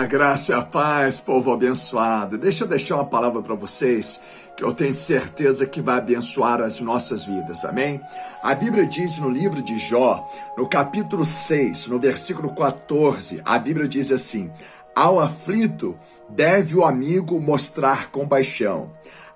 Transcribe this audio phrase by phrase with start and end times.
[0.00, 2.38] A graça e a paz, povo abençoado.
[2.38, 4.22] Deixa eu deixar uma palavra para vocês
[4.56, 8.00] que eu tenho certeza que vai abençoar as nossas vidas, amém?
[8.42, 10.26] A Bíblia diz no livro de Jó,
[10.56, 14.50] no capítulo 6, no versículo 14, a Bíblia diz assim:
[14.96, 15.94] Ao aflito
[16.30, 18.90] deve o amigo mostrar compaixão,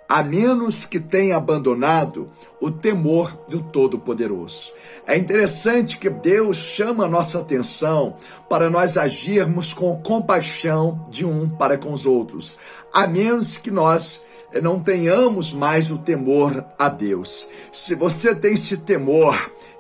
[0.09, 2.31] a menos que tenha abandonado
[2.61, 4.73] o temor do Todo-Poderoso.
[5.07, 8.17] É interessante que Deus chama a nossa atenção
[8.49, 12.59] para nós agirmos com compaixão de um para com os outros,
[12.93, 14.23] a menos que nós
[14.63, 17.49] não tenhamos mais o temor a Deus.
[17.73, 19.35] Se você tem esse temor,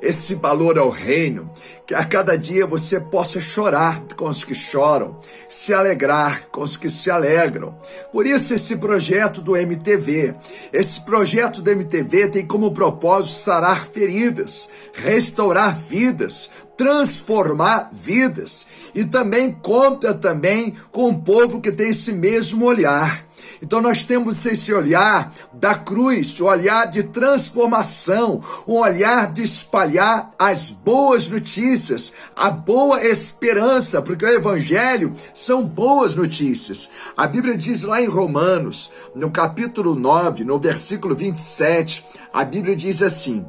[0.04, 1.50] esse valor ao reino,
[1.86, 5.18] que a cada dia você possa chorar com os que choram,
[5.48, 7.76] se alegrar com os que se alegram.
[8.12, 10.34] Por isso esse projeto do MTV,
[10.72, 19.52] esse projeto do MTV tem como propósito sarar feridas, restaurar vidas, transformar vidas e também
[19.52, 23.24] conta também com o povo que tem esse mesmo olhar
[23.62, 30.30] então nós temos esse olhar da cruz, o olhar de transformação, um olhar de espalhar
[30.38, 36.90] as boas notícias, a boa esperança, porque o evangelho são boas notícias.
[37.16, 43.02] A Bíblia diz lá em Romanos, no capítulo 9, no versículo 27, a Bíblia diz
[43.02, 43.46] assim: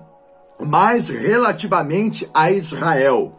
[0.59, 3.35] "Mas relativamente a Israel,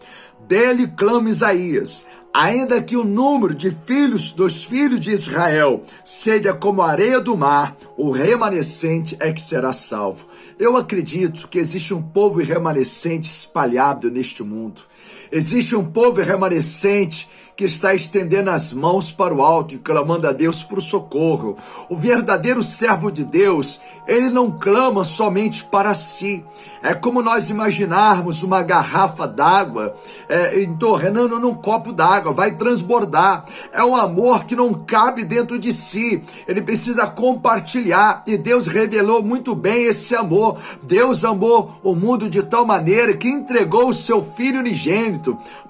[0.47, 2.07] dele clama Isaías:
[2.37, 7.35] ainda que o número de filhos dos filhos de Israel seja como a areia do
[7.35, 10.29] mar, o remanescente é que será salvo.
[10.59, 14.83] Eu acredito que existe um povo remanescente espalhado neste mundo.
[15.31, 20.33] Existe um povo remanescente que está estendendo as mãos para o alto e clamando a
[20.33, 21.57] Deus por socorro.
[21.89, 26.45] O verdadeiro servo de Deus, ele não clama somente para si.
[26.83, 29.97] É como nós imaginarmos uma garrafa d'água
[30.29, 33.47] é, entornando num copo d'água, vai transbordar.
[33.73, 38.23] É um amor que não cabe dentro de si, ele precisa compartilhar.
[38.27, 40.59] E Deus revelou muito bem esse amor.
[40.83, 44.96] Deus amou o mundo de tal maneira que entregou o seu Filho unigênito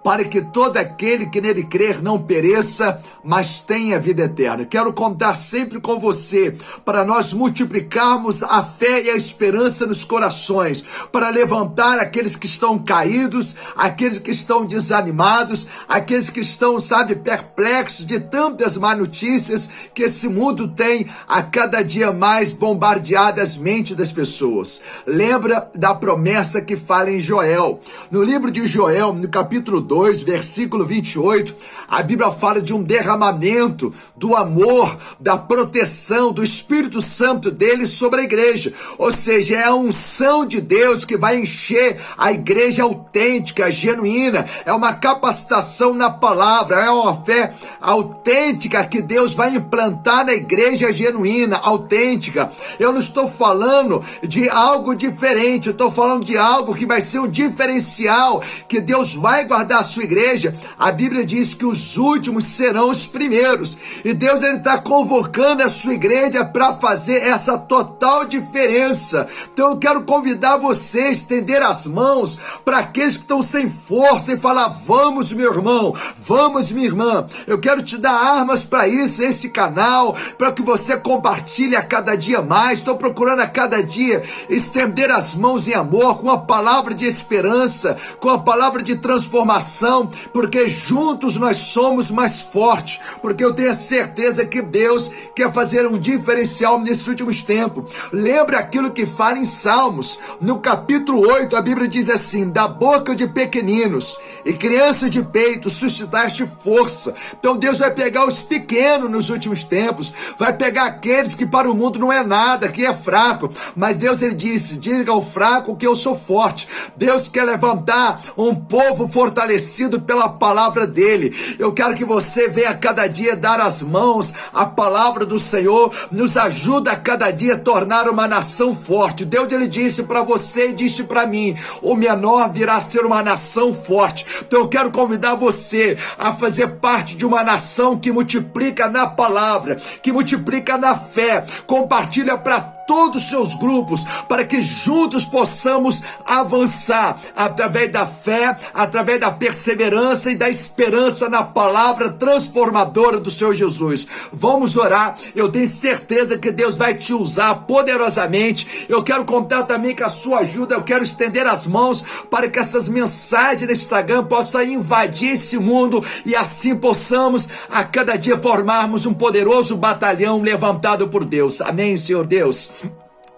[0.02, 4.64] para que todo aquele que nele crer não pereça, mas tenha vida eterna.
[4.64, 10.84] Quero contar sempre com você para nós multiplicarmos a fé e a esperança nos corações,
[11.10, 18.06] para levantar aqueles que estão caídos, aqueles que estão desanimados, aqueles que estão, sabe, perplexos
[18.06, 23.96] de tantas má notícias que esse mundo tem a cada dia mais bombardeado as mentes
[23.96, 24.80] das pessoas.
[25.04, 27.80] Lembra da promessa que fala em Joel.
[28.10, 31.54] No livro de Joel, no capítulo 2, versículo 28,
[31.88, 38.20] a Bíblia fala de um derramamento do amor, da proteção do Espírito Santo dele sobre
[38.20, 38.72] a igreja.
[38.98, 44.46] Ou seja, é a unção de Deus que vai encher a igreja autêntica, genuína.
[44.64, 50.92] É uma capacitação na palavra, é uma fé autêntica que Deus vai implantar na igreja
[50.92, 52.50] genuína, autêntica.
[52.80, 57.20] Eu não estou falando de algo diferente, eu estou falando de algo que vai ser
[57.20, 60.54] um diferencial, que Deus vai guardar a sua igreja.
[60.78, 63.76] A Bíblia diz que os últimos serão os primeiros.
[64.04, 69.28] E Deus ele está convocando a sua igreja para fazer essa total diferença.
[69.52, 74.32] Então eu quero convidar você a estender as mãos para aqueles que estão sem força
[74.32, 77.26] e falar: vamos, meu irmão, vamos, minha irmã.
[77.46, 82.16] Eu quero te dar armas para isso, esse canal, para que você compartilhe a cada
[82.16, 82.78] dia mais.
[82.78, 87.96] Estou procurando a cada dia estender as mãos em amor, com a palavra de esperança,
[88.20, 93.74] com a palavra de transformação, porque juntos nós somos mais fortes, porque eu tenho a
[93.74, 97.92] certeza que Deus quer fazer um diferencial nesses últimos tempos.
[98.12, 103.16] Lembra aquilo que fala em Salmos, no capítulo 8, a Bíblia diz assim: da boca
[103.16, 107.14] de pequeninos e crianças de peito suscitaste força.
[107.38, 111.74] Então Deus vai pegar os pequenos nos últimos tempos, vai pegar aqueles que para o
[111.74, 115.86] mundo não é nada, que é fraco, mas Deus ele disse: diga ao fraco que
[115.86, 116.68] eu sou forte.
[116.96, 121.34] Deus quer levantar um povo fortalecido pela palavra dele.
[121.58, 126.36] Eu quero que você venha cada dia dar as mãos à palavra do Senhor, nos
[126.36, 129.24] ajuda a cada dia a tornar uma nação forte.
[129.24, 133.22] Deus ele disse para você e disse para mim: o menor virá a ser uma
[133.22, 134.26] nação forte.
[134.46, 139.76] Então eu quero convidar você a fazer parte de uma nação que multiplica na palavra,
[140.02, 147.20] que multiplica na fé, compartilha para todos os seus grupos, para que juntos possamos avançar
[147.34, 154.06] através da fé, através da perseverança e da esperança na palavra transformadora do Senhor Jesus.
[154.32, 155.16] Vamos orar.
[155.34, 158.86] Eu tenho certeza que Deus vai te usar poderosamente.
[158.88, 160.74] Eu quero contar também com a sua ajuda.
[160.74, 166.04] Eu quero estender as mãos para que essas mensagens no Instagram possam invadir esse mundo
[166.24, 171.60] e assim possamos a cada dia formarmos um poderoso batalhão levantado por Deus.
[171.60, 172.70] Amém, Senhor Deus.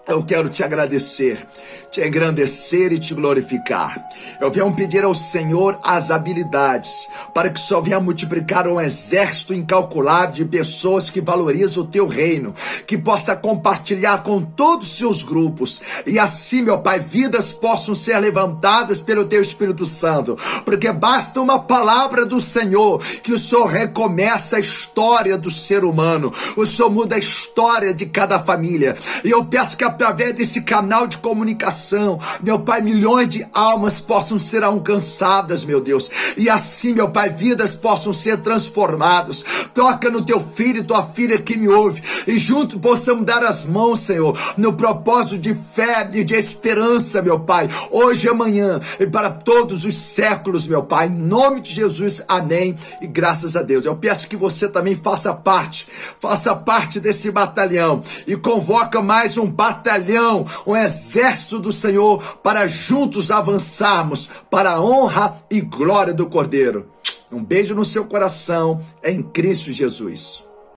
[0.09, 1.47] Eu quero te agradecer
[1.91, 4.07] te engrandecer e te glorificar.
[4.39, 10.35] Eu venho pedir ao Senhor as habilidades para que só venha multiplicar um exército incalculável
[10.35, 12.53] de pessoas que valorizam o teu reino,
[12.85, 18.17] que possa compartilhar com todos os seus grupos e assim, meu Pai, vidas possam ser
[18.19, 24.57] levantadas pelo teu Espírito Santo, porque basta uma palavra do Senhor que o Senhor recomeça
[24.57, 28.95] a história do ser humano, o Senhor muda a história de cada família.
[29.23, 32.17] E eu peço que através desse canal de comunicação.
[32.41, 36.09] Meu Pai, milhões de almas possam ser alcançadas, meu Deus.
[36.37, 39.43] E assim, meu Pai, vidas possam ser transformadas.
[39.73, 42.01] Toca no teu filho e tua filha que me ouve.
[42.25, 47.41] E juntos possamos dar as mãos, Senhor, no propósito de fé e de esperança, meu
[47.41, 47.69] Pai.
[47.91, 51.07] Hoje e amanhã e para todos os séculos, meu Pai.
[51.07, 52.77] Em nome de Jesus, amém.
[53.01, 53.83] E graças a Deus.
[53.83, 55.87] Eu peço que você também faça parte,
[56.19, 59.88] faça parte desse batalhão e convoca mais um batalhão,
[60.67, 66.89] um exército do do Senhor para juntos avançarmos para a honra e glória do Cordeiro.
[67.31, 70.48] Um beijo no seu coração em Cristo Jesus.